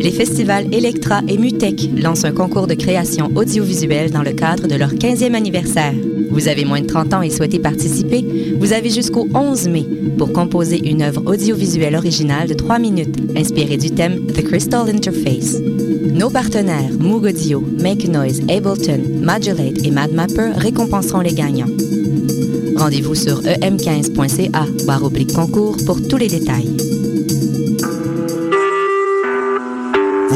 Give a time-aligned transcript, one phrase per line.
[0.00, 4.74] Les festivals Electra et Mutec lancent un concours de création audiovisuelle dans le cadre de
[4.74, 5.92] leur 15e anniversaire.
[6.30, 8.24] Vous avez moins de 30 ans et souhaitez participer?
[8.58, 9.86] Vous avez jusqu'au 11 mai
[10.16, 15.58] pour composer une œuvre audiovisuelle originale de 3 minutes inspirée du thème The Crystal Interface.
[16.12, 21.70] Nos partenaires Moog Audio, Make Noise, Ableton, Modulate et MadMapper récompenseront les gagnants.
[22.76, 26.87] Rendez-vous sur em15.ca barre concours pour tous les détails.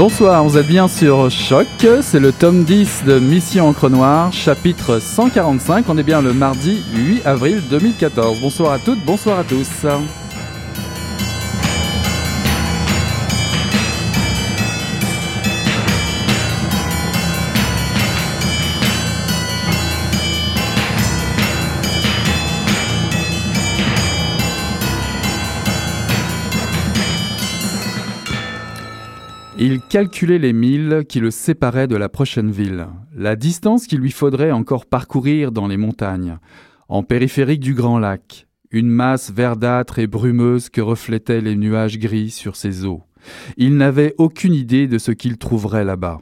[0.00, 1.66] Bonsoir, vous êtes bien sur Choc,
[2.00, 6.82] c'est le tome 10 de Mission Encre Noire, chapitre 145, on est bien le mardi
[6.94, 8.40] 8 avril 2014.
[8.40, 9.68] Bonsoir à toutes, bonsoir à tous.
[29.90, 34.12] Il calculait les milles qui le séparaient de la prochaine ville, la distance qu'il lui
[34.12, 36.38] faudrait encore parcourir dans les montagnes,
[36.88, 42.30] en périphérique du Grand Lac, une masse verdâtre et brumeuse que reflétaient les nuages gris
[42.30, 43.02] sur ses eaux.
[43.56, 46.20] Il n'avait aucune idée de ce qu'il trouverait là-bas.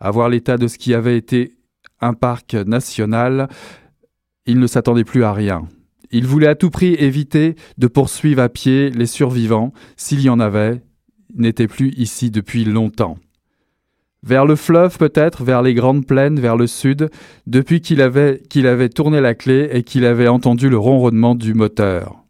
[0.00, 1.54] À voir l'état de ce qui avait été
[2.00, 3.46] un parc national,
[4.46, 5.68] il ne s'attendait plus à rien.
[6.10, 10.40] Il voulait à tout prix éviter de poursuivre à pied les survivants, s'il y en
[10.40, 10.82] avait,
[11.36, 13.18] n'était plus ici depuis longtemps.
[14.22, 17.10] Vers le fleuve peut-être, vers les grandes plaines, vers le sud,
[17.46, 21.54] depuis qu'il avait, qu'il avait tourné la clé et qu'il avait entendu le ronronnement du
[21.54, 22.24] moteur.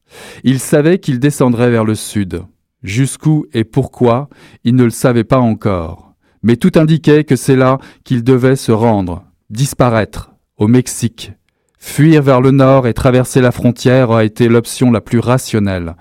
[0.44, 2.42] Il savait qu'il descendrait vers le sud.
[2.82, 4.28] Jusqu'où et pourquoi,
[4.62, 6.14] il ne le savait pas encore.
[6.42, 11.32] Mais tout indiquait que c'est là qu'il devait se rendre, disparaître, au Mexique.
[11.78, 15.96] Fuir vers le nord et traverser la frontière a été l'option la plus rationnelle.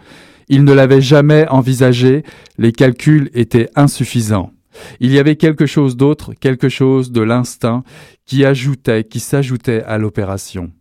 [0.48, 2.24] Il ne l'avait jamais envisagé,
[2.58, 4.52] les calculs étaient insuffisants.
[5.00, 7.84] Il y avait quelque chose d'autre, quelque chose de l'instinct,
[8.26, 10.72] qui ajoutait, qui s'ajoutait à l'opération.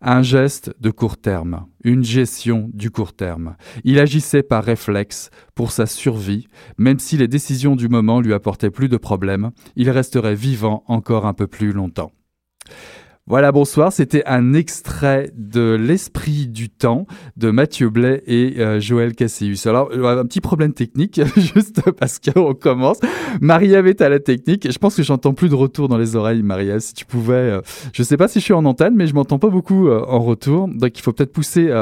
[0.00, 3.56] Un geste de court terme, une gestion du court terme.
[3.82, 6.46] Il agissait par réflexe pour sa survie,
[6.78, 11.26] même si les décisions du moment lui apportaient plus de problèmes, il resterait vivant encore
[11.26, 12.12] un peu plus longtemps.
[13.26, 13.90] Voilà, bonsoir.
[13.90, 17.06] C'était un extrait de L'Esprit du Temps
[17.38, 19.66] de Mathieu Blais et euh, Joël Casséus.
[19.66, 22.98] Alors, euh, un petit problème technique, juste parce qu'on commence.
[23.40, 24.70] Marie-Ève est à la technique.
[24.70, 26.80] Je pense que j'entends plus de retour dans les oreilles, Marie-Ève.
[26.80, 27.32] Si tu pouvais.
[27.32, 27.60] Euh,
[27.94, 30.68] je sais pas si je suis en antenne, mais je m'entends pas beaucoup en retour.
[30.68, 31.72] Donc, il faut peut-être pousser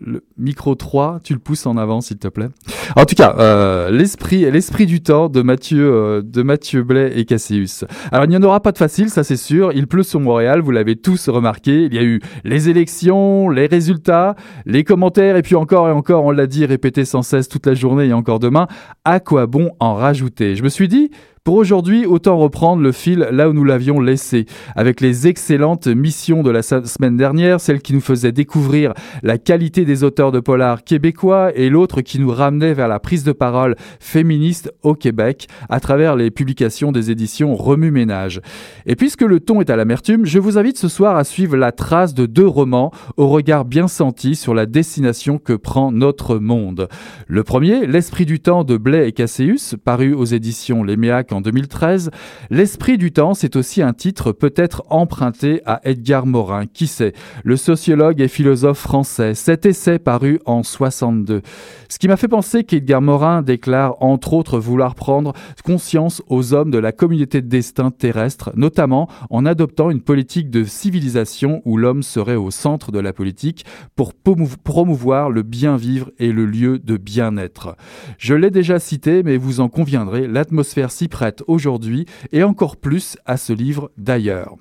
[0.00, 1.20] le micro 3.
[1.22, 2.48] Tu le pousses en avant, s'il te plaît.
[2.96, 7.84] En tout cas, L'Esprit l'esprit du Temps de Mathieu, de Mathieu Blais et Casséus.
[8.10, 9.72] Alors, il n'y en aura pas de facile, ça c'est sûr.
[9.72, 11.86] Il pleut sur Montréal, vous l'avez tous remarqué.
[11.86, 16.24] Il y a eu les élections, les résultats, les commentaires, et puis encore et encore,
[16.24, 18.68] on l'a dit, répété sans cesse toute la journée et encore demain.
[19.04, 20.54] À quoi bon en rajouter?
[20.54, 21.10] Je me suis dit,
[21.46, 26.42] pour aujourd'hui, autant reprendre le fil là où nous l'avions laissé, avec les excellentes missions
[26.42, 30.82] de la semaine dernière, celle qui nous faisait découvrir la qualité des auteurs de polar
[30.82, 35.78] québécois et l'autre qui nous ramenait vers la prise de parole féministe au Québec à
[35.78, 38.40] travers les publications des éditions Remue Ménage.
[38.84, 41.70] Et puisque le ton est à l'amertume, je vous invite ce soir à suivre la
[41.70, 46.88] trace de deux romans au regard bien senti sur la destination que prend notre monde.
[47.28, 51.40] Le premier, L'Esprit du temps de Blais et Casséus, paru aux éditions Les Méacs jusqu'en
[51.40, 52.10] 2013.
[52.50, 56.66] L'esprit du temps, c'est aussi un titre peut-être emprunté à Edgar Morin.
[56.66, 57.12] Qui sait?
[57.44, 59.34] Le sociologue et philosophe français.
[59.34, 61.42] Cet essai paru en 62.
[61.88, 65.32] Ce qui m'a fait penser qu'Edgar Morin déclare entre autres vouloir prendre
[65.64, 70.64] conscience aux hommes de la communauté de destin terrestre, notamment en adoptant une politique de
[70.64, 76.32] civilisation où l'homme serait au centre de la politique pour promouvoir le bien vivre et
[76.32, 77.76] le lieu de bien-être.
[78.18, 81.08] Je l'ai déjà cité, mais vous en conviendrez, l'atmosphère s'y
[81.46, 84.56] aujourd'hui et encore plus à ce livre d'ailleurs.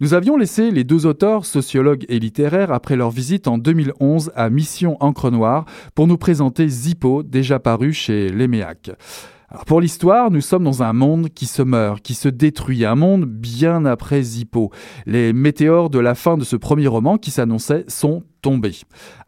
[0.00, 4.50] Nous avions laissé les deux auteurs, sociologues et littéraires, après leur visite en 2011 à
[4.50, 5.64] Mission Encre Noire
[5.94, 8.90] pour nous présenter Zippo, déjà paru chez Léméac.
[9.66, 13.26] pour l'histoire, nous sommes dans un monde qui se meurt, qui se détruit, un monde
[13.26, 14.70] bien après Zippo.
[15.06, 18.24] Les météores de la fin de ce premier roman qui s'annonçait sont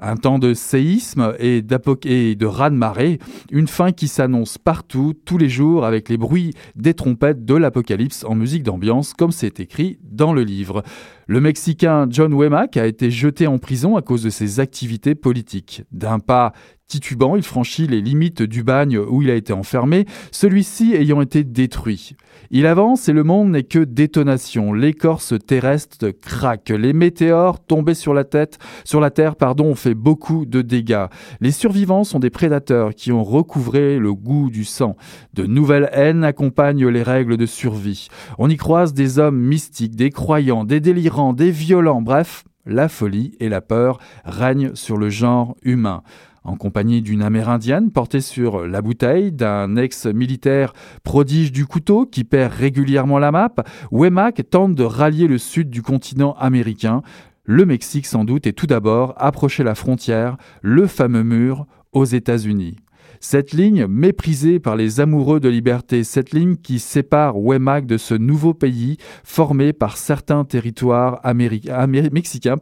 [0.01, 1.65] Un temps de séisme et,
[2.05, 3.19] et de raz-de-marée,
[3.51, 8.25] une fin qui s'annonce partout, tous les jours, avec les bruits des trompettes de l'apocalypse
[8.25, 10.83] en musique d'ambiance, comme c'est écrit dans le livre.
[11.33, 15.83] Le Mexicain John Wemack a été jeté en prison à cause de ses activités politiques.
[15.91, 16.53] D'un pas
[16.93, 21.43] titubant, il franchit les limites du bagne où il a été enfermé, celui-ci ayant été
[21.43, 22.17] détruit.
[22.51, 24.75] Il avance et le monde n'est que détonation.
[24.75, 26.69] L'écorce terrestre craque.
[26.69, 31.07] Les météores tombés sur la tête, sur la terre, pardon, ont fait beaucoup de dégâts.
[31.41, 34.97] Les survivants sont des prédateurs qui ont recouvré le goût du sang.
[35.33, 38.09] De nouvelles haines accompagnent les règles de survie.
[38.37, 43.37] On y croise des hommes mystiques, des croyants, des délirants, des violents, bref, la folie
[43.39, 46.03] et la peur règnent sur le genre humain.
[46.45, 50.73] En compagnie d'une amérindienne portée sur la bouteille, d'un ex-militaire
[51.05, 53.55] prodige du couteau qui perd régulièrement la map,
[53.93, 57.03] Wemac tente de rallier le sud du continent américain,
[57.45, 62.77] le Mexique sans doute, et tout d'abord approcher la frontière, le fameux mur, aux États-Unis.
[63.25, 68.15] Cette ligne méprisée par les amoureux de liberté, cette ligne qui sépare Wemac de ce
[68.15, 72.57] nouveau pays formé par certains territoires mexicains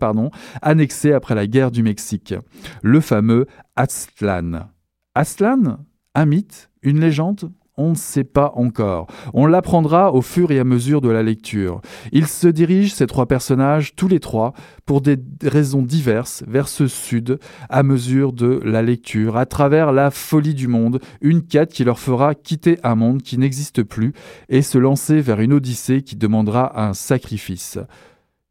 [0.61, 2.35] annexés après la guerre du Mexique,
[2.83, 4.69] le fameux Aztlan.
[5.15, 5.79] Aztlan
[6.15, 7.51] Un mythe Une légende?
[7.77, 9.07] On ne sait pas encore.
[9.33, 11.81] On l'apprendra au fur et à mesure de la lecture.
[12.13, 14.53] Ils se dirigent, ces trois personnages, tous les trois,
[14.85, 17.39] pour des raisons diverses, vers ce sud,
[17.69, 21.99] à mesure de la lecture, à travers la folie du monde, une quête qui leur
[21.99, 24.13] fera quitter un monde qui n'existe plus
[24.49, 27.79] et se lancer vers une odyssée qui demandera un sacrifice.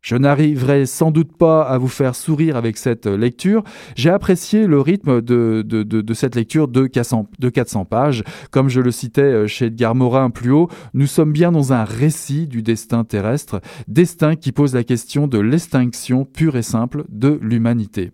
[0.01, 3.63] Je n'arriverai sans doute pas à vous faire sourire avec cette lecture.
[3.95, 8.23] J'ai apprécié le rythme de, cette lecture de 400, de 400 pages.
[8.51, 11.83] Comme je le citais euh, chez Edgar Morin plus haut, nous sommes bien dans un
[11.83, 17.37] récit du destin terrestre, destin qui pose la question de l'extinction pure et simple de
[17.41, 18.11] l'humanité.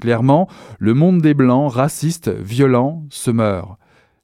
[0.00, 0.48] Clairement,
[0.78, 3.78] le monde des Blancs, raciste, violent, se meurt.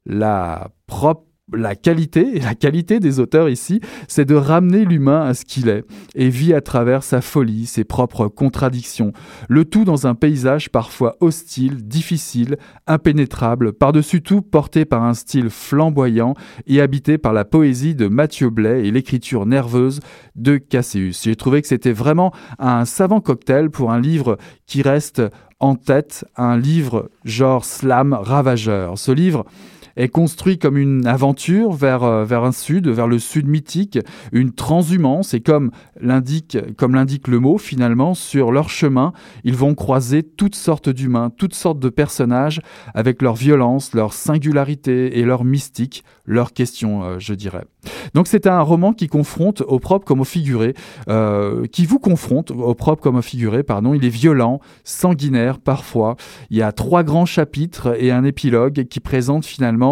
[0.05, 5.33] La propre la qualité, et la qualité des auteurs ici, c'est de ramener l'humain à
[5.33, 9.13] ce qu'il est et vit à travers sa folie, ses propres contradictions,
[9.47, 12.57] le tout dans un paysage parfois hostile, difficile,
[12.87, 16.33] impénétrable, par-dessus tout porté par un style flamboyant
[16.65, 19.99] et habité par la poésie de Mathieu Blais et l'écriture nerveuse
[20.35, 21.23] de Cassius.
[21.23, 25.21] J'ai trouvé que c'était vraiment un savant cocktail pour un livre qui reste
[25.59, 28.97] en tête, un livre genre slam ravageur.
[28.97, 29.45] Ce livre,
[29.97, 33.99] est construit comme une aventure vers, euh, vers un sud, vers le sud mythique,
[34.31, 39.75] une transhumance, et comme l'indique, comme l'indique le mot, finalement, sur leur chemin, ils vont
[39.75, 42.61] croiser toutes sortes d'humains, toutes sortes de personnages,
[42.93, 47.65] avec leur violence, leur singularité et leur mystique, leurs questions, euh, je dirais.
[48.13, 50.73] Donc c'est un roman qui confronte au propre comme au figuré,
[51.09, 53.93] euh, qui vous confronte au propre comme au figuré, pardon.
[53.93, 56.15] Il est violent, sanguinaire parfois.
[56.49, 59.84] Il y a trois grands chapitres et un épilogue qui présente finalement,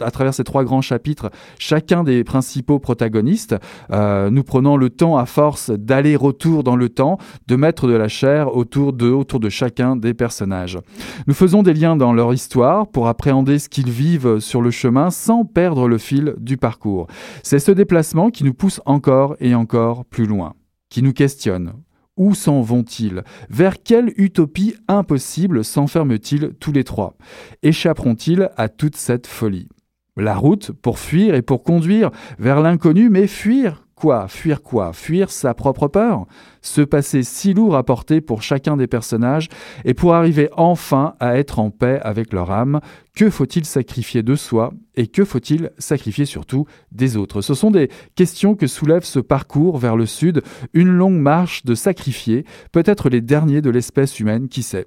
[0.00, 3.56] à travers ces trois grands chapitres, chacun des principaux protagonistes.
[3.90, 8.08] Euh, nous prenons le temps à force d'aller-retour dans le temps, de mettre de la
[8.08, 10.78] chair autour autour de chacun des personnages.
[11.26, 15.10] Nous faisons des liens dans leur histoire pour appréhender ce qu'ils vivent sur le chemin
[15.10, 17.06] sans perdre le fil du parcours.
[17.42, 20.54] C'est ce déplacement qui nous pousse encore et encore plus loin,
[20.88, 21.72] qui nous questionne.
[22.16, 23.22] Où s'en vont-ils?
[23.50, 27.16] Vers quelle utopie impossible s'enferment-ils tous les trois?
[27.62, 29.68] Échapperont-ils à toute cette folie?
[30.16, 35.30] La route pour fuir et pour conduire vers l'inconnu, mais fuir Quoi Fuir quoi Fuir
[35.30, 36.26] sa propre peur
[36.60, 39.48] Ce passé si lourd à porter pour chacun des personnages
[39.86, 42.80] et pour arriver enfin à être en paix avec leur âme,
[43.16, 47.40] que faut-il sacrifier de soi et que faut-il sacrifier surtout des autres?
[47.40, 50.42] Ce sont des questions que soulève ce parcours vers le sud,
[50.74, 54.86] une longue marche de sacrifiés, peut-être les derniers de l'espèce humaine, qui sait?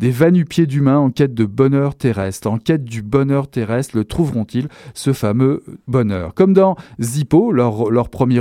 [0.00, 4.68] Des vanupiers d'humains en quête de bonheur terrestre, en quête du bonheur terrestre, le trouveront-ils,
[4.94, 6.34] ce fameux bonheur?
[6.34, 8.40] Comme dans Zippo, leur, leur premier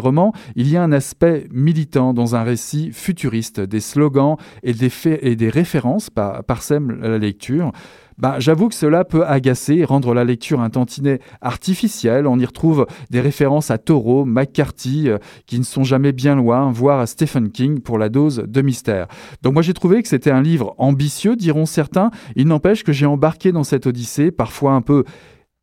[0.55, 6.09] il y a un aspect militant dans un récit futuriste, des slogans et des, références
[6.09, 7.71] parsèment la lecture.
[8.17, 12.25] Bah, j'avoue que cela peut agacer et rendre la lecture un tantinet artificiel.
[12.25, 16.71] On y retrouve des références à Thoreau, McCarthy, euh, qui ne sont jamais bien loin,
[16.71, 19.07] voire à Stephen King pour la dose de mystère.
[19.43, 22.09] Donc moi j'ai trouvé que c'était un livre ambitieux, diront certains.
[22.35, 25.03] Il n'empêche que j'ai embarqué dans cette odyssée, parfois un peu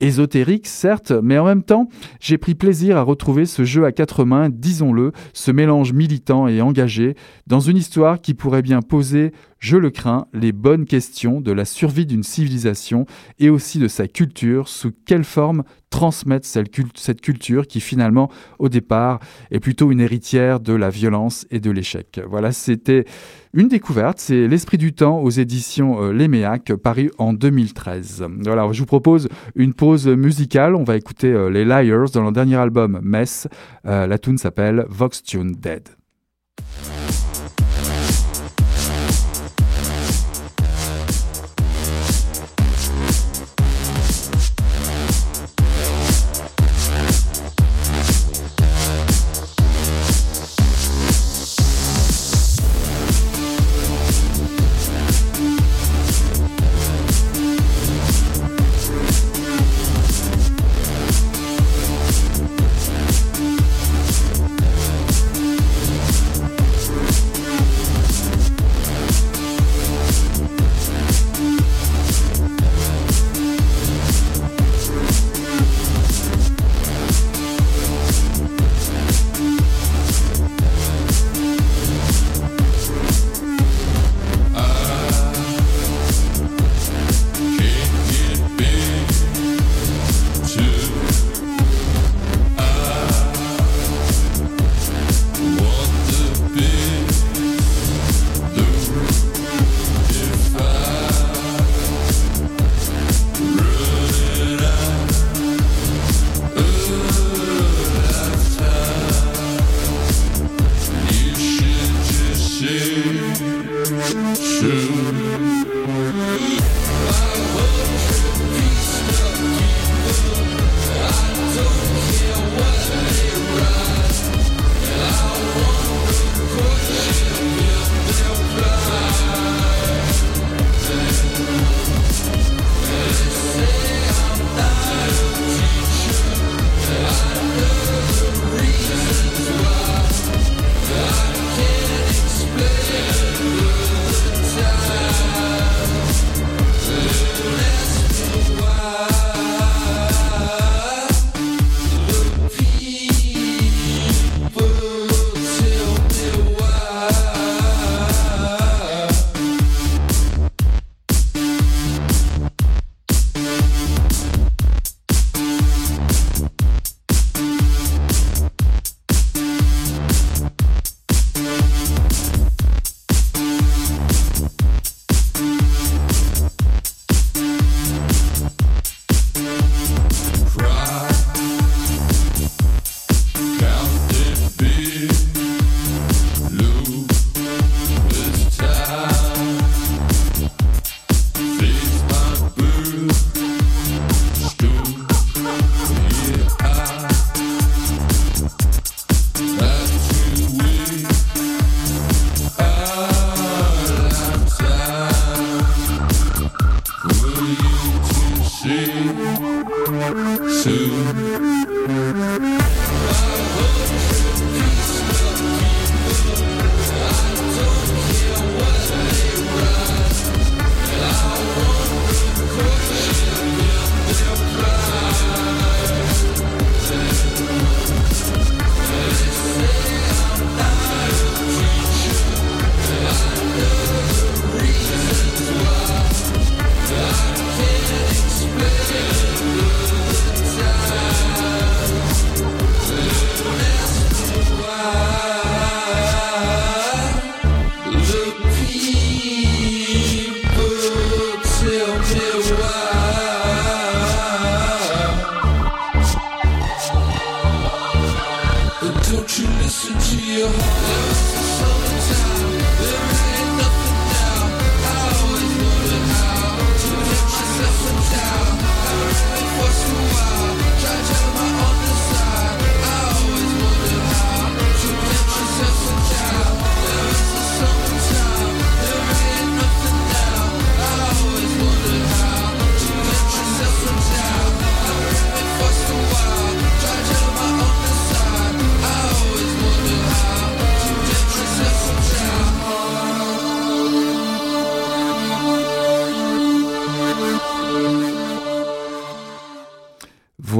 [0.05, 1.89] ésotérique, certes, mais en même temps,
[2.21, 6.61] j'ai pris plaisir à retrouver ce jeu à quatre mains, disons-le, ce mélange militant et
[6.61, 7.15] engagé,
[7.47, 9.33] dans une histoire qui pourrait bien poser,
[9.65, 13.07] je le crains, les bonnes questions de la survie d'une civilisation
[13.39, 19.21] et aussi de sa culture, sous quelle forme transmettre cette culture qui finalement, au départ,
[19.51, 22.21] est plutôt une héritière de la violence et de l'échec.
[22.29, 23.07] Voilà, c'était
[23.55, 28.27] une découverte, c'est L'Esprit du Temps aux éditions euh, Léméac, paru en 2013.
[28.41, 30.75] Voilà, je vous propose une pause musicale.
[30.75, 33.49] On va écouter euh, les Liars dans leur dernier album Mess.
[33.87, 35.89] Euh, la tune s'appelle Vox Tune Dead.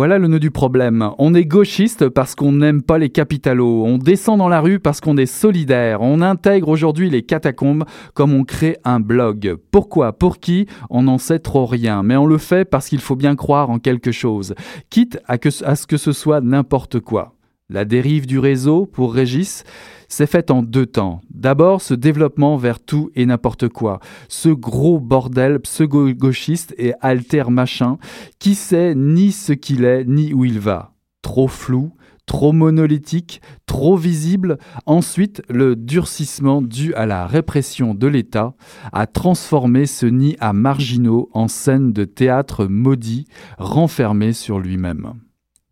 [0.05, 1.09] Voilà le nœud du problème.
[1.17, 3.85] On est gauchiste parce qu'on n'aime pas les capitalos.
[3.87, 6.03] On descend dans la rue parce qu'on est solidaire.
[6.03, 9.57] On intègre aujourd'hui les catacombes comme on crée un blog.
[9.71, 10.13] Pourquoi?
[10.13, 10.67] Pour qui?
[10.91, 12.03] On n'en sait trop rien.
[12.03, 14.55] Mais on le fait parce qu'il faut bien croire en quelque chose.
[14.91, 17.34] Quitte à, à ce que ce soit n'importe quoi.
[17.71, 19.65] La dérive du réseau, pour Régis,
[20.07, 21.23] s'est faite en deux temps.
[21.31, 27.97] D'abord, ce développement vers tout et n'importe quoi, ce gros bordel pseudo-gauchiste et alter machin
[28.39, 30.93] qui sait ni ce qu'il est ni où il va.
[31.23, 31.95] Trop flou,
[32.27, 34.59] trop monolithique, trop visible.
[34.85, 38.53] Ensuite, le durcissement dû à la répression de l'État
[38.93, 43.25] a transformé ce nid à marginaux en scène de théâtre maudit,
[43.57, 45.15] renfermé sur lui-même.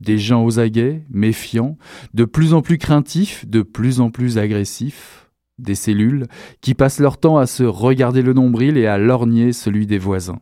[0.02, 1.78] Des gens aux aguets, méfiants,
[2.12, 5.30] de plus en plus craintifs, de plus en plus agressifs.
[5.59, 6.26] Des cellules
[6.61, 10.40] qui passent leur temps à se regarder le nombril et à lorgner celui des voisins.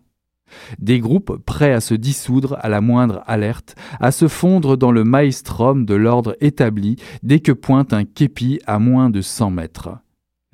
[0.78, 5.04] Des groupes prêts à se dissoudre à la moindre alerte, à se fondre dans le
[5.04, 9.90] maelstrom de l'ordre établi dès que pointe un képi à moins de 100 mètres.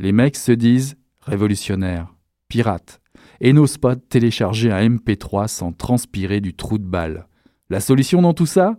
[0.01, 2.13] Les mecs se disent révolutionnaires,
[2.49, 3.01] pirates,
[3.41, 7.29] et n'osent pas télécharger un MP3 sans transpirer du trou de balle.
[7.71, 8.77] La solution dans tout ça?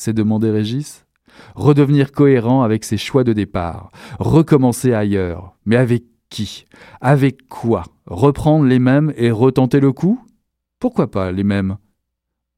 [0.00, 1.04] S'est demandé Régis.
[1.54, 6.66] Redevenir cohérent avec ses choix de départ, recommencer ailleurs, mais avec qui?
[7.00, 7.84] Avec quoi?
[8.06, 10.20] Reprendre les mêmes et retenter le coup?
[10.80, 11.76] Pourquoi pas les mêmes?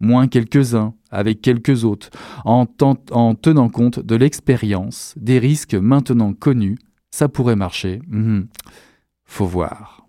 [0.01, 2.11] Moins quelques-uns, avec quelques autres,
[2.45, 2.67] en,
[3.11, 6.79] en tenant compte de l'expérience, des risques maintenant connus,
[7.11, 8.01] ça pourrait marcher.
[8.09, 8.49] Mhm.
[9.25, 10.07] Faut voir.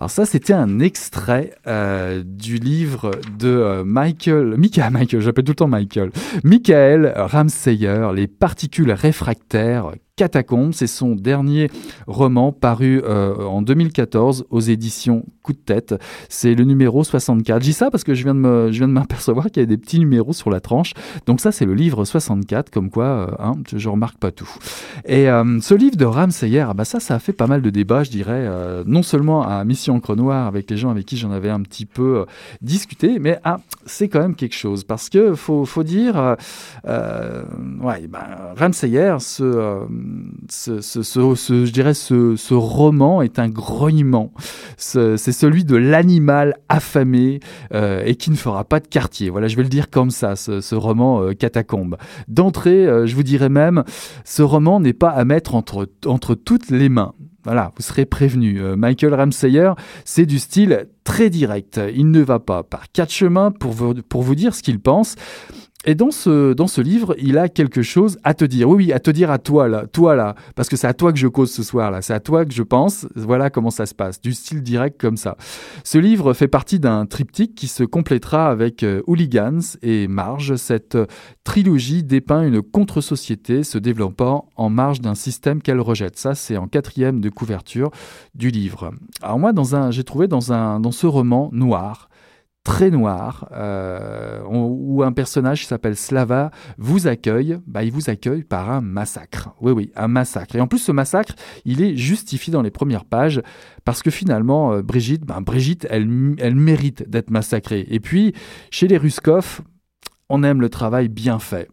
[0.00, 5.50] Alors ça, c'était un extrait euh, du livre de euh, Michael, Michael, Michael, j'appelle tout
[5.50, 6.12] le temps Michael,
[6.44, 10.74] Michael Ramseyer, Les particules réfractaires Catacombes.
[10.74, 11.70] C'est son dernier
[12.06, 15.94] roman paru euh, en 2014 aux éditions Coup de tête.
[16.28, 17.62] C'est le numéro 64.
[17.62, 19.98] Je dis ça parce que je viens de, je m'apercevoir qu'il y a des petits
[19.98, 20.92] numéros sur la tranche.
[21.24, 24.50] Donc ça, c'est le livre 64, comme quoi euh, hein, je, remarque pas tout.
[25.06, 27.70] Et euh, ce livre de Ram ah bah ça, ça a fait pas mal de
[27.70, 28.46] débats, je dirais,
[28.84, 31.86] non seulement à Mission Encre Noire avec les gens avec qui j'en avais un petit
[31.86, 32.26] peu
[32.60, 33.40] discuté, mais
[33.86, 36.36] c'est quand même quelque chose parce que faut, faut dire,
[36.84, 38.54] ouais, bah,
[39.18, 39.86] ce
[40.48, 44.32] ce, je dirais ce, roman est un grognement.
[44.76, 47.40] C'est celui de l'animal affamé
[47.74, 49.30] euh, et qui ne fera pas de quartier.
[49.30, 51.96] Voilà, je vais le dire comme ça, ce, roman euh, Catacombe.
[52.28, 53.84] D'entrée, euh, je vous dirais même,
[54.24, 57.14] ce roman n'est pas à mettre entre, entre toutes les mains.
[57.44, 58.60] Voilà, vous serez prévenu.
[58.76, 59.72] Michael Ramsayer,
[60.04, 61.80] c'est du style très direct.
[61.94, 63.74] Il ne va pas par quatre chemins pour
[64.08, 65.14] pour vous dire ce qu'il pense.
[65.88, 68.68] Et dans ce, dans ce livre, il a quelque chose à te dire.
[68.68, 71.14] Oui, oui, à te dire à toi, là, toi, là, parce que c'est à toi
[71.14, 73.06] que je cause ce soir, là, c'est à toi que je pense.
[73.14, 75.38] Voilà comment ça se passe, du style direct comme ça.
[75.84, 80.56] Ce livre fait partie d'un triptyque qui se complétera avec euh, Hooligans et Marge.
[80.56, 81.06] Cette euh,
[81.42, 86.18] trilogie dépeint une contre-société se développant en marge d'un système qu'elle rejette.
[86.18, 87.90] Ça, c'est en quatrième de couverture
[88.34, 88.90] du livre.
[89.22, 92.10] Alors moi, dans un, j'ai trouvé dans, un, dans ce roman noir,
[92.68, 98.44] très noir, euh, où un personnage qui s'appelle Slava vous accueille, bah, il vous accueille
[98.44, 99.54] par un massacre.
[99.62, 100.54] Oui, oui, un massacre.
[100.54, 103.40] Et en plus, ce massacre, il est justifié dans les premières pages,
[103.86, 107.86] parce que finalement, euh, Brigitte, bah, Brigitte, elle, elle mérite d'être massacrée.
[107.88, 108.34] Et puis,
[108.70, 109.62] chez les Ruskov,
[110.28, 111.70] on aime le travail bien fait.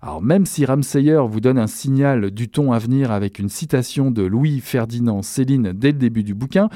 [0.00, 4.12] Alors même si Ramsayer vous donne un signal du ton à venir avec une citation
[4.12, 6.68] de Louis-Ferdinand Céline dès le début du bouquin,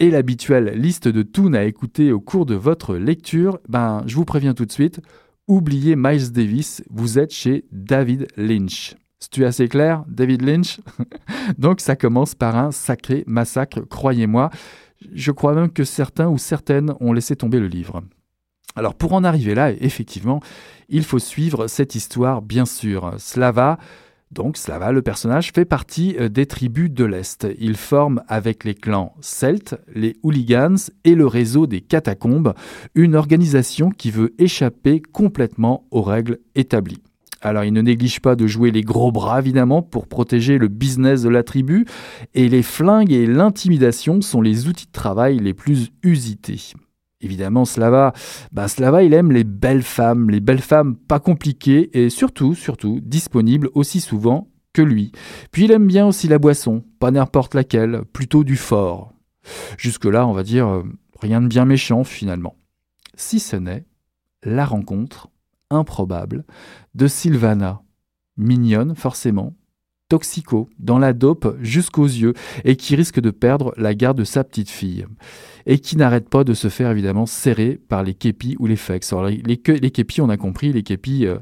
[0.00, 4.24] et l'habituelle liste de tunes à écouter au cours de votre lecture, ben, je vous
[4.24, 5.00] préviens tout de suite,
[5.46, 8.96] oubliez Miles Davis, vous êtes chez David Lynch.
[9.18, 10.80] C'est assez clair, David Lynch?
[11.58, 14.48] Donc ça commence par un sacré massacre, croyez-moi.
[15.12, 18.02] Je crois même que certains ou certaines ont laissé tomber le livre.
[18.76, 20.40] Alors pour en arriver là, effectivement,
[20.88, 23.12] il faut suivre cette histoire, bien sûr.
[23.18, 23.78] Slava,
[24.30, 27.48] donc Slava, le personnage, fait partie euh, des tribus de l'Est.
[27.58, 32.54] Il forme avec les clans celtes, les hooligans et le réseau des catacombes
[32.94, 37.02] une organisation qui veut échapper complètement aux règles établies.
[37.42, 41.22] Alors il ne néglige pas de jouer les gros bras évidemment pour protéger le business
[41.22, 41.86] de la tribu
[42.34, 46.74] et les flingues et l'intimidation sont les outils de travail les plus usités.
[47.22, 48.14] Évidemment, Slava,
[48.50, 53.00] bah Slava, il aime les belles femmes, les belles femmes pas compliquées et surtout, surtout,
[53.02, 55.12] disponibles aussi souvent que lui.
[55.52, 59.12] Puis il aime bien aussi la boisson, pas n'importe laquelle, plutôt du fort.
[59.76, 60.82] Jusque-là, on va dire, euh,
[61.20, 62.56] rien de bien méchant finalement.
[63.14, 63.84] Si ce n'est
[64.42, 65.28] la rencontre
[65.70, 66.44] improbable
[66.94, 67.82] de Sylvana,
[68.38, 69.54] mignonne forcément,
[70.10, 74.44] toxico, dans la dope jusqu'aux yeux, et qui risque de perdre la garde de sa
[74.44, 75.06] petite fille.
[75.66, 79.04] Et qui n'arrête pas de se faire évidemment serrer par les képis ou les fucks.
[79.12, 81.36] Alors les, képis, on a compris, les képis, euh,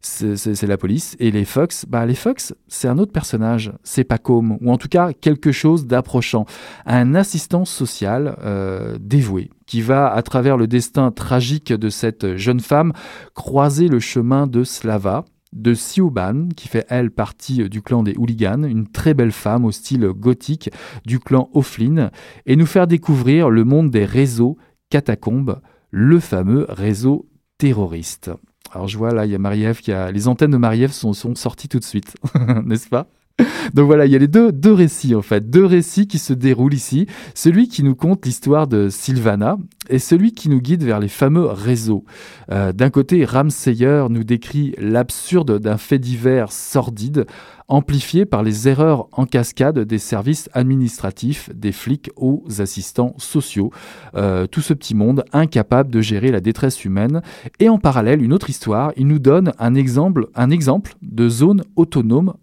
[0.00, 1.16] c'est la police.
[1.20, 4.88] Et les fucks, bah les fucks, c'est un autre personnage, c'est Pacôme, ou en tout
[4.88, 6.44] cas quelque chose d'approchant.
[6.86, 12.60] Un assistant social euh, dévoué, qui va, à travers le destin tragique de cette jeune
[12.60, 12.92] femme,
[13.34, 18.14] croiser le chemin de Slava, de Siouban, qui fait elle partie euh, du clan des
[18.16, 20.70] hooligans, une très belle femme au style gothique
[21.06, 22.10] du clan O'Flynn,
[22.46, 24.58] et nous faire découvrir le monde des réseaux
[24.90, 28.30] catacombes, le fameux réseau terroriste.
[28.72, 30.10] Alors je vois là, il y a Marie-Ève qui a.
[30.12, 32.16] Les antennes de Marie-Ève sont, sont sorties tout de suite,
[32.64, 33.08] n'est-ce pas?
[33.74, 36.74] donc voilà, il y a les deux, récits en fait, deux récits qui se déroulent
[36.74, 37.06] ici.
[37.34, 41.46] Celui qui nous conte l'histoire de Sylvana et celui qui nous guide vers les fameux
[41.46, 42.04] réseaux.
[42.50, 47.26] Euh, d'un côté, Ram Sayer nous décrit l'absurde d'un fait divers sordide,
[47.68, 53.70] amplifié par les erreurs en cascade des services administratifs, des flics aux assistants sociaux.
[54.14, 57.22] Euh, tout ce petit monde incapable de gérer la détresse humaine.
[57.60, 61.62] Et en parallèle, une autre histoire, il nous donne un exemple, un exemple de zone
[61.76, 62.34] autonome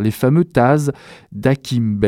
[0.00, 0.90] les fameux TAS
[1.32, 2.00] d'Akim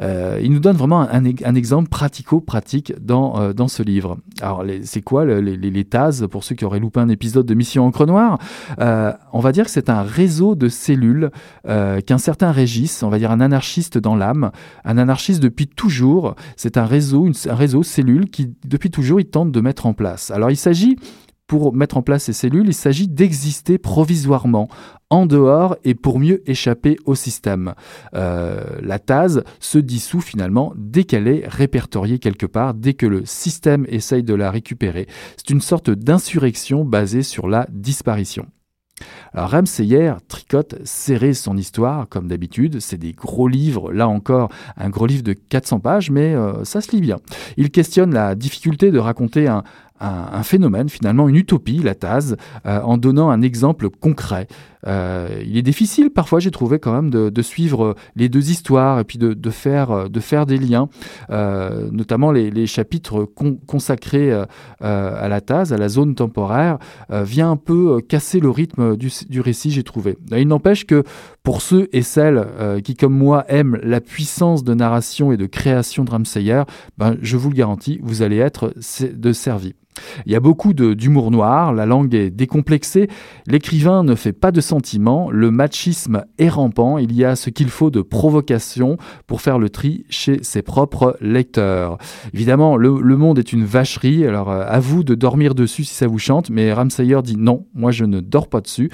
[0.00, 4.18] euh, il nous donne vraiment un, exemple pratico-pratique dans, euh, dans ce livre.
[4.40, 7.86] Alors, c'est quoi les, les, TAS pour ceux qui auraient loupé un épisode de Mission
[7.86, 8.38] Encre Noire?
[8.80, 11.30] Euh, On va dire que c'est un réseau de cellules
[11.64, 14.50] qu'un certain Régis, on va dire un anarchiste dans l'âme,
[14.84, 19.26] un anarchiste depuis toujours, c'est un réseau, une, un réseau cellule qui depuis toujours il
[19.26, 20.30] tente de mettre en place.
[20.30, 20.96] Alors, il s'agit
[21.50, 24.68] pour mettre en place ces cellules, il s'agit d'exister provisoirement
[25.10, 27.74] en dehors et pour mieux échapper au système.
[28.14, 33.24] Euh, la TAS se dissout finalement dès qu'elle est répertoriée quelque part, dès que le
[33.24, 35.08] système essaye de la récupérer.
[35.36, 38.46] C'est une sorte d'insurrection basée sur la disparition.
[39.32, 42.80] Alors Ramseyer tricote serré son histoire, comme d'habitude.
[42.80, 46.80] C'est des gros livres, là encore, un gros livre de 400 pages, mais euh, ça
[46.80, 47.16] se lit bien.
[47.56, 49.62] Il questionne la difficulté de raconter un,
[50.00, 52.34] un, phénomène, finalement une utopie, la TAS,
[52.66, 54.46] euh, en donnant un exemple concret.
[54.86, 59.04] Euh, il est difficile parfois, j'ai trouvé quand même, de, suivre les deux histoires et
[59.04, 60.88] puis de, faire, de faire des liens,
[61.30, 63.24] euh, notamment les, chapitres
[63.66, 64.32] consacrés
[64.80, 66.78] à la TAS, à la zone temporaire,
[67.10, 70.16] vient un peu casser le rythme du, du récit, j'ai trouvé.
[70.32, 71.04] Il n'empêche que
[71.42, 72.46] pour ceux et celles
[72.84, 76.62] qui, comme moi, aiment la puissance de narration et de création de Ramsayer,
[76.98, 79.74] ben, je vous le garantis, vous allez être de servi.
[80.26, 83.08] Il y a beaucoup d'humour noir, la langue est décomplexée,
[83.46, 87.68] l'écrivain ne fait pas de sentiments, le machisme est rampant, il y a ce qu'il
[87.68, 91.98] faut de provocation pour faire le tri chez ses propres lecteurs.
[92.34, 96.06] Évidemment, le, monde est une vacherie, alors euh, à vous de dormir dessus si ça
[96.06, 98.90] vous chante, mais Ramsayer dit non, moi je ne dors pas dessus.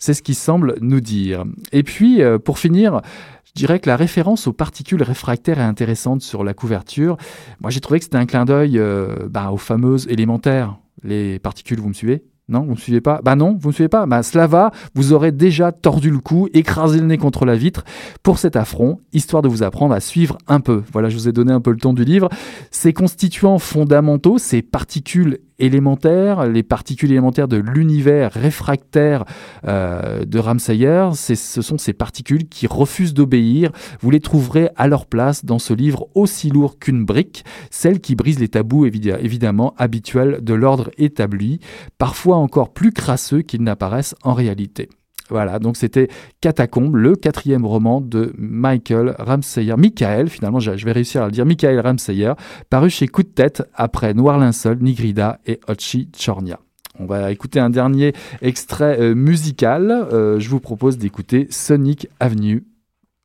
[0.00, 1.44] C'est ce qu'il semble nous dire.
[1.72, 3.02] Et puis, euh, pour finir,
[3.44, 7.16] je dirais que la référence aux particules réfractaires est intéressante sur la couverture.
[7.60, 10.78] Moi, j'ai trouvé que c'était un clin d'œil euh, bah, aux fameuses élémentaires.
[11.04, 12.24] Les particules, vous me suivez?
[12.48, 13.20] Non, vous ne suivez pas?
[13.22, 16.98] Bah non, vous ne suivez pas Bah Slava, vous aurez déjà tordu le cou, écrasé
[16.98, 17.84] le nez contre la vitre
[18.24, 20.82] pour cet affront, histoire de vous apprendre à suivre un peu.
[20.92, 22.28] Voilà, je vous ai donné un peu le temps du livre.
[22.72, 29.24] Ces constituants fondamentaux, ces particules élémentaires, les particules élémentaires de l'univers réfractaire
[29.66, 33.70] euh, de Ramsayer, ce sont ces particules qui refusent d'obéir.
[34.00, 38.14] Vous les trouverez à leur place dans ce livre aussi lourd qu'une brique, celle qui
[38.14, 41.60] brise les tabous évidemment habituels de l'ordre établi,
[41.98, 44.88] parfois encore plus crasseux qu'ils n'apparaissent en réalité.
[45.30, 46.08] Voilà, donc c'était
[46.40, 49.76] Catacombe, le quatrième roman de Michael Ramsayer.
[49.76, 52.32] Michael, finalement, je vais réussir à le dire, Michael Ramsayer,
[52.68, 56.58] paru chez Coup de tête après Noir Linceul, Nigrida et Ochi Chornia.
[56.98, 58.12] On va écouter un dernier
[58.42, 59.90] extrait euh, musical.
[59.90, 62.64] Euh, je vous propose d'écouter Sonic Avenue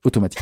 [0.06, 0.40] automatique.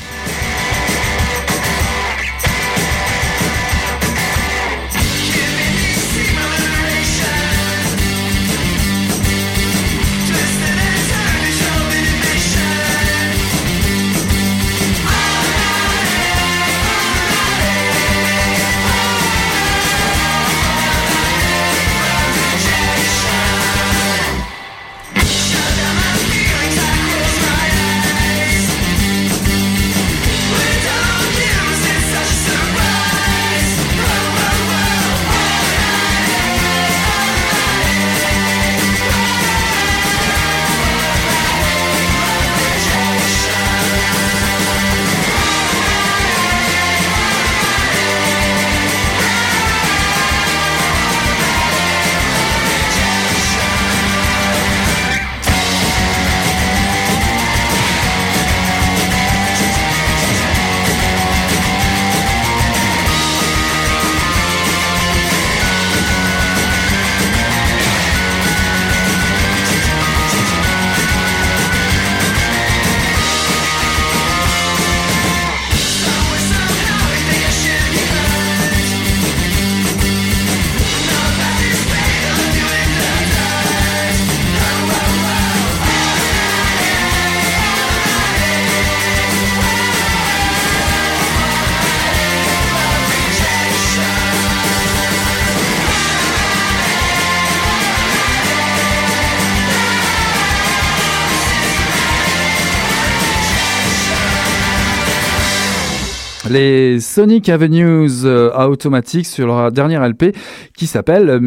[106.54, 110.36] Les Sonic Avenues euh, Automatic sur leur dernier LP
[110.78, 111.40] qui s'appelle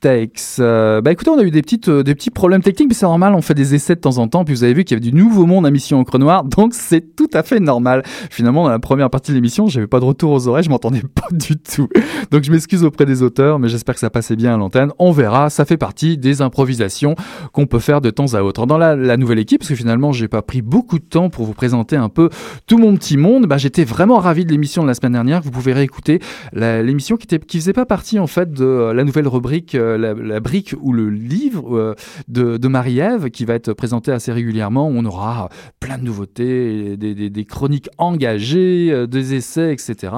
[0.00, 0.60] Mistakes.
[0.60, 3.06] Euh, bah écoutez, on a eu des, petites, euh, des petits problèmes techniques, mais c'est
[3.06, 5.00] normal, on fait des essais de temps en temps, puis vous avez vu qu'il y
[5.00, 8.02] avait du nouveau monde à Mission Encre Noire, donc c'est tout à fait normal.
[8.30, 11.02] Finalement, dans la première partie de l'émission, j'avais pas de retour aux oreilles, je m'entendais
[11.14, 11.88] pas du tout.
[12.30, 14.90] Donc je m'excuse auprès des auteurs, mais j'espère que ça passait bien à l'antenne.
[14.98, 17.14] On verra, ça fait partie des improvisations
[17.52, 18.66] qu'on peut faire de temps à autre.
[18.66, 21.52] Dans la, nouvelle équipe, parce que finalement, j'ai pas pris beaucoup de temps pour vous
[21.52, 22.30] présenter un peu
[22.66, 25.42] tout mon petit monde, bah, j'étais vraiment ravi de l'émission de la semaine dernière.
[25.42, 26.20] Vous pouvez réécouter
[26.54, 30.74] l'émission qui, qui faisait pas partie en fait de euh, la nouvelle rubrique la, brique
[30.80, 31.94] ou le livre euh,
[32.28, 34.88] de, Marie-Ève qui va être présenté assez régulièrement.
[34.88, 35.48] On aura
[35.80, 40.12] plein de nouveautés, des, chroniques engagées, des essais, etc.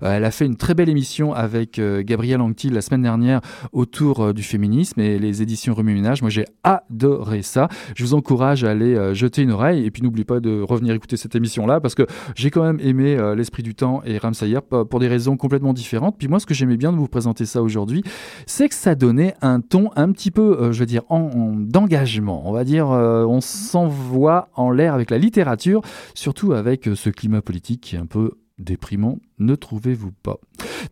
[0.00, 3.40] elle a fait une très belle émission avec Gabriel Anctil la semaine dernière
[3.72, 6.22] autour du féminisme et les éditions Remue Ménage.
[6.22, 7.68] Moi, j'ai adoré ça.
[7.96, 11.16] Je vous encourage à aller jeter une oreille et puis n'oublie pas de revenir écouter
[11.16, 15.08] cette émission-là parce que j'ai quand même aimé l'esprit du temps et Ramsayer pour des
[15.08, 16.16] raisons complètement différentes.
[16.18, 18.02] Puis moi, ce que j'aimais bien de vous présenter ça aujourd'hui,
[18.46, 18.94] c'est que ça
[19.42, 22.42] un ton un petit peu, euh, je veux dire, en, d'engagement.
[22.46, 25.82] On va dire, euh, on s'envoie en l'air avec la littérature,
[26.14, 30.38] surtout avec euh, ce climat politique qui est un peu déprimant, ne trouvez-vous pas?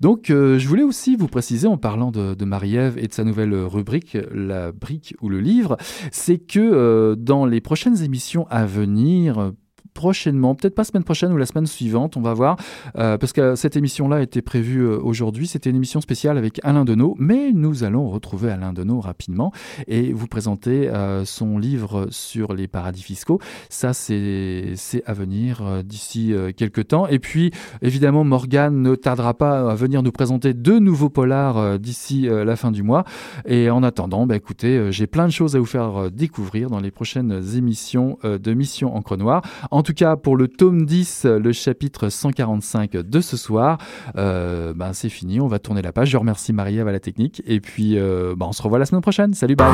[0.02, 3.54] Donc, je voulais aussi vous préciser, en parlant de, de Marie-Ève et de sa nouvelle
[3.54, 5.78] rubrique, la brique ou le livre,
[6.12, 9.52] c'est que dans les prochaines émissions à venir,
[9.94, 12.56] prochainement, peut-être pas semaine prochaine ou la semaine suivante, on va voir,
[12.98, 16.84] euh, parce que cette émission-là était prévue euh, aujourd'hui, c'était une émission spéciale avec Alain
[16.84, 19.52] Deneau, mais nous allons retrouver Alain Deneau rapidement
[19.86, 23.38] et vous présenter euh, son livre sur les paradis fiscaux.
[23.68, 24.74] Ça, c'est
[25.06, 27.06] à venir d'ici quelques temps.
[27.06, 27.52] Et puis,
[27.82, 32.70] évidemment, Morgane ne tardera pas à venir nous présenter deux nouveaux polars d'ici la fin
[32.70, 33.04] du mois.
[33.46, 36.90] Et en attendant, bah, écoutez, j'ai plein de choses à vous faire découvrir dans les
[36.90, 39.42] prochaines émissions de Mission Encre Noire.
[39.84, 43.78] Tout cas, pour le tome 10, le chapitre 145 de ce soir,
[44.16, 45.40] euh, ben, c'est fini.
[45.40, 46.10] On va tourner la page.
[46.10, 47.42] Je remercie Marie-Ève à la technique.
[47.46, 49.34] Et puis, euh, ben, on se revoit la semaine prochaine.
[49.34, 49.70] Salut, bye.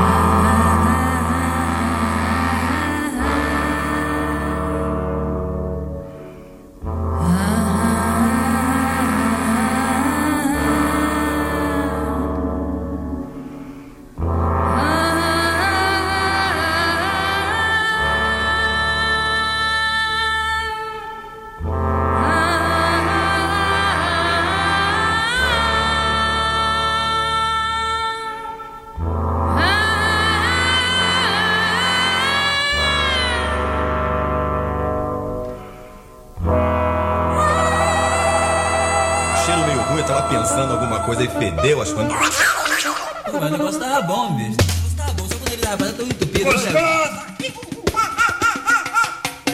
[41.11, 42.13] Coisa e fedeu as coisas.
[42.13, 44.51] Mas o negócio tava bom, bicho.
[44.51, 46.45] O negócio tava bom, só quando ele tava tão entupido.
[46.45, 46.53] Né?
[46.53, 47.21] Gostoso!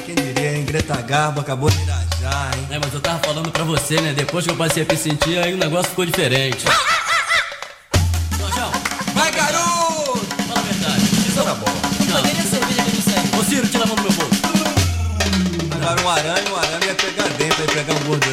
[0.04, 0.64] Quem diria, hein?
[0.66, 2.68] Greta Garbo acabou de irajar, hein?
[2.70, 4.12] É, mas eu tava falando pra você, né?
[4.12, 6.62] Depois que eu passei a me sentir, aí o negócio ficou diferente.
[8.38, 8.70] Jorjão,
[9.14, 10.26] vai, garoto!
[10.46, 11.04] Fala a verdade.
[11.26, 11.76] Isso na bola.
[12.06, 12.16] Não.
[12.16, 13.38] Poderia cerveja que não serve.
[13.38, 14.36] Ô, Ciro, tira a mão do meu bolso.
[15.74, 18.25] Agora um arame, um arame ia pegar dentro, ia pegar um gordurão